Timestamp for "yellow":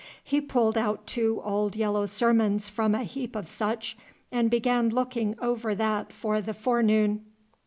1.75-2.07